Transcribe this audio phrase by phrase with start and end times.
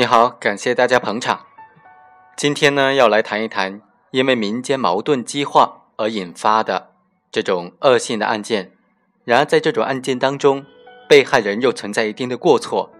[0.00, 1.44] 你好，感谢大家捧场。
[2.34, 3.82] 今天呢，要来谈一谈
[4.12, 6.92] 因为民间矛盾激化而引发的
[7.30, 8.72] 这种恶性的案件。
[9.26, 10.64] 然而，在这种案件当中，
[11.06, 12.90] 被害人又存在一定的过错。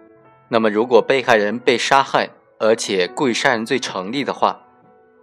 [0.48, 4.60] 那么，如果被害人被杀害，而且故意杀人罪成立的话，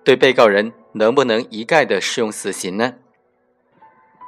[0.04, 2.96] 对被告人能不能一概的适用死刑呢？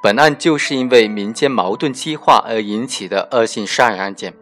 [0.03, 4.35] 本案就是因为民间矛盾激化而引起的恶性杀人案件。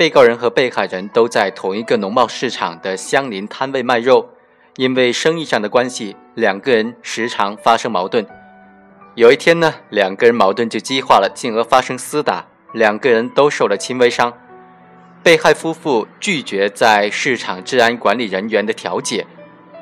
[0.00, 4.30] 被告人和被害人都在同一个农贸市场的相邻摊位卖肉，
[4.76, 8.26] 因为生意上的关系，两个人时常发生矛盾。
[9.14, 14.32] 有一天呢，两个人矛盾就激化了，进而发生厮打，两个人都受了轻微伤。
[15.22, 19.26] 被害夫妇拒绝在市场治安管理人员的调解，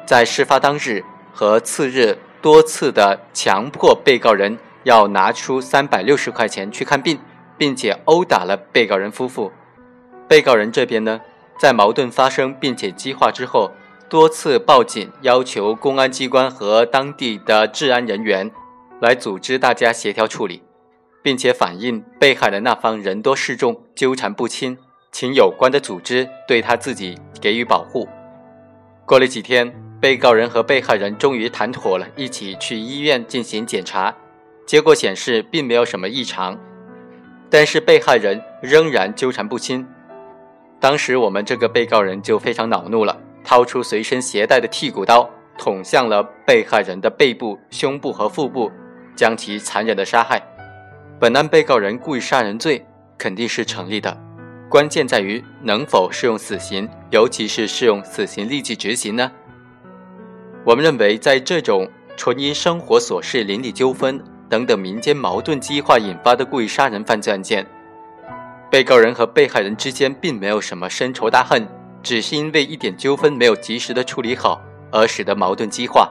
[0.05, 7.20] 在事发当日和次日多次的强迫被告人要拿出三百六十块钱去看病，
[7.56, 9.52] 并且殴打了被告人夫妇。
[10.28, 11.20] 被告人这边呢，
[11.58, 13.72] 在矛盾发生并且激化之后，
[14.10, 18.50] 多次报警，要求公安机关和当地的治安人员
[19.00, 20.62] 来组织大家协调处理，
[21.22, 24.76] 并且反映被害人那方人多势众，纠缠不清，
[25.10, 28.06] 请有关的组织对他自己给予保护。
[29.06, 34.14] 过了几天，被告人和被害人终于谈妥了，一起去医院进行检查，
[34.66, 36.60] 结果显示并没有什么异常，
[37.48, 39.86] 但是被害人仍然纠缠不清。
[40.80, 48.70] 当时我们这个被告人就非常恼怒了，掏出随身携带的剔骨刀，捅向了被害人的背部、胸部和腹部，
[49.16, 50.40] 将其残忍的杀害。
[51.18, 52.86] 本案被告人故意杀人罪
[53.18, 54.16] 肯定是成立的，
[54.68, 59.32] 关键在于能否适用死刑，尤其是适用死刑立即执行呢？
[60.64, 67.67] 我们认为，在这种纯因生活琐事、邻里纠纷等等民间矛盾激化引发的故意杀人犯罪案件。
[68.70, 71.67] 被告人和被害人之间并没有什么深仇大恨，
[72.02, 74.61] 只是因为一点纠纷没有及时的处理好，
[74.92, 76.11] 而使得矛盾激化。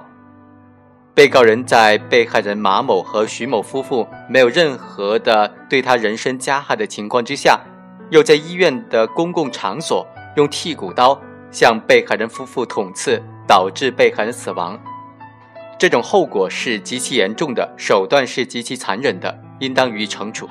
[1.14, 7.60] 被告人在被害人马某和徐某夫妇没有任何的对他人身加害的情况之下，
[8.10, 11.20] 又在医院的公共场所用剔骨刀
[11.52, 14.80] 向被害人夫妇捅刺，导致被害人死亡，
[15.78, 20.48] 这种后果是极其严重的，手段是极其残忍的，应当予以惩处。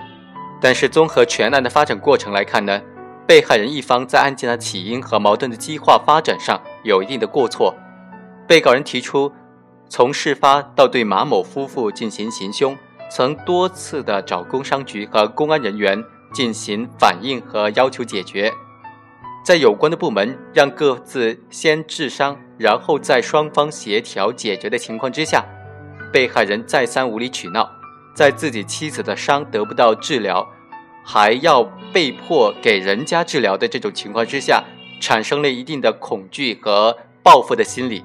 [0.61, 2.81] 但是，综合全案的发展过程来看呢，
[3.27, 7.75] 被害人一方在案件的起因和矛盾的激化发展上有一定的过错。
[8.47, 9.33] 被告人提出，
[9.89, 12.77] 从事发到对马某夫妇进行行凶，
[13.11, 16.03] 曾多次的找工商局和公安人员
[16.33, 18.53] 进行反映和要求解决，
[19.45, 25.45] 在有关的部门让各自先治伤，然后在双方协调解决的情况之下，
[26.13, 27.69] 被害人再三无理取闹。
[28.17, 30.49] 在自己妻子的伤得不到治疗，
[31.05, 31.63] 还要
[31.93, 34.65] 被迫给人家治疗的这种情况之下，
[35.03, 38.03] 产生了一定的恐惧和报复的心理。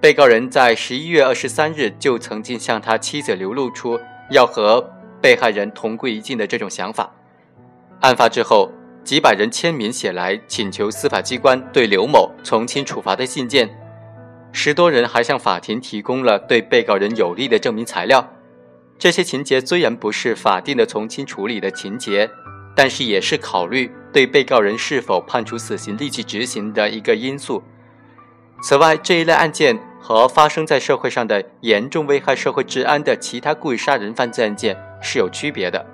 [0.00, 3.98] 被告人在十一月二十三日就曾经向他妻子流露出
[4.30, 4.88] 要和
[5.20, 7.12] 被害人同归于尽的这种想法。
[8.02, 8.70] 案发之后，
[9.02, 13.68] 几百人签名写来请求司法机关对刘某从轻处罚的信件，
[14.52, 18.32] 十多人还向法庭提供了对被告人有利的证明材料。
[18.98, 22.30] 这些情节虽然不是法定的从轻处理的情节，
[22.74, 27.62] 但是也是考虑对被告人是否判处死刑立即执行的一个因素。
[28.62, 35.84] 此外，这一类案件和发生在社会上的严重危害社会治安的其他故意杀人犯罪案件是有区别的。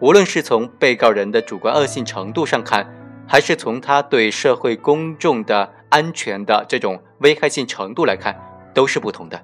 [0.00, 2.92] 无论是从被告人的主观恶性程度上看，
[3.28, 8.36] 还是从他对社会公众的安全的这种危害性程度来看，
[8.74, 9.40] 都是不同的。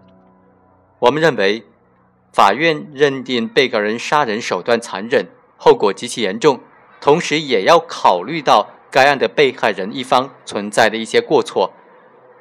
[0.98, 1.64] 我们认为。
[2.36, 5.26] 法院认定被告人杀人手段残忍，
[5.56, 6.60] 后果极其严重，
[7.00, 11.72] 同时也要考虑到该案的被害人一方存在的一些过错。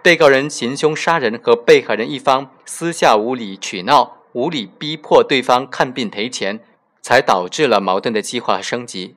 [0.03, 6.59] 被告人行凶杀人和被害人一方私下无理取闹、无理逼迫对方看病赔钱，
[7.01, 9.15] 才导致了矛盾的激化升级。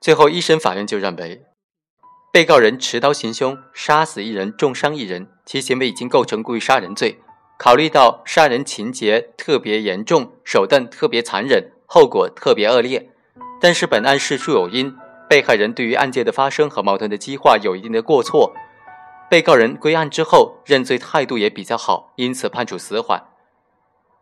[0.00, 1.42] 最后，一审法院就认为，
[2.32, 7.18] 被告人持刀行凶，杀死一人，重伤一人，其行为已经构成故意杀人罪。
[7.62, 13.08] 考虑到杀人情节特别严重，手段特别残忍，后果特别恶劣，
[13.60, 14.92] 但是本案事出有因，
[15.28, 18.52] 被害人对于案件的发生和矛盾的激化有一定的过错，
[19.30, 23.22] 被告人归案之后认罪态度也比较好，因此判处死缓。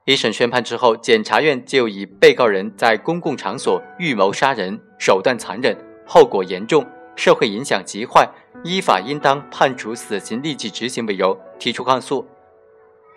[0.04, 5.74] 一审宣判之后，检察院就以被告人在公共场所预谋杀人，手段残忍，
[6.06, 6.86] 后果严重，
[7.16, 8.28] 社会影响极坏，
[8.62, 12.28] 依法应当判处死刑立即执行为由提出抗诉。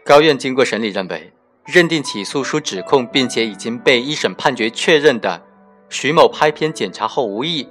[0.06, 1.32] 高院经过审理认为，
[1.66, 5.42] 认定起诉书指控并且已经被一审判决确认的
[5.88, 7.66] 徐某拍片检查后无异，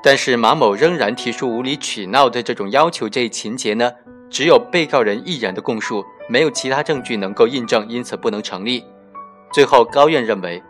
[0.00, 3.90] 但是马某仍然提出无理取闹的这种要求，这一情节呢，
[4.30, 8.84] 只有被告人一人的供述，没有其他证据能够印证，因此不能成立。
[9.52, 10.62] 最后，高院认为，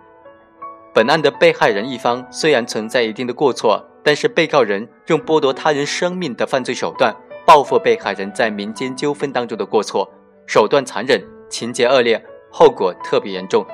[0.95, 7.15] 本案的被害人一方虽然存在一定的过错，但是被告人用剥夺他人生命的犯罪手段
[7.45, 10.11] 报复被害人在民间纠纷当中的过错，
[10.47, 13.67] 手段残忍，情节恶劣，后果特别严重，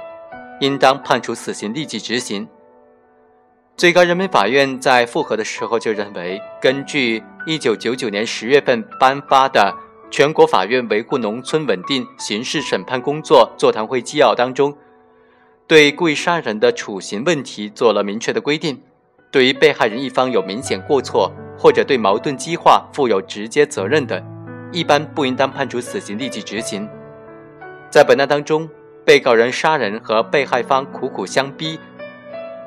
[0.60, 2.48] 应当判处死刑立即执行。
[3.76, 9.60] 最高人民法院在复核的时候就认为，根据一九九九年十月份颁发的
[10.10, 14.76] 《全国法院维护农村稳定刑事审判工作座谈会纪要》当中，
[15.66, 18.80] 对故意杀人的处刑问题做了明确的规定。
[19.30, 24.22] 对于被害人一方有明显过错，或者对矛盾激化负有直接责任的，
[24.72, 26.88] 一般不应当判处死刑立即执行。
[27.90, 28.68] 在本案当中，
[29.04, 31.78] 被告人杀人和被害方苦苦相逼。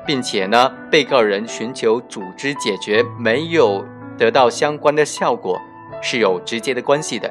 [0.06, 3.84] 并且呢，被告人寻求组织解决没有
[4.16, 5.60] 得到相关的效果，
[6.00, 7.28] 是有直接的关系的。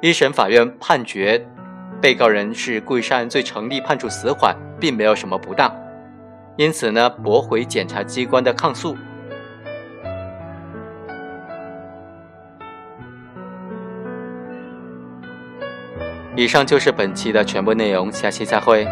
[0.00, 1.46] 一审法院判决
[2.00, 5.70] 被告人是故意杀人罪成立，判处死缓，并没有什么不当，
[6.56, 8.96] 因此呢，驳回检察机关的抗诉。
[16.36, 18.86] 以上就是本期的全部内容，下期再会。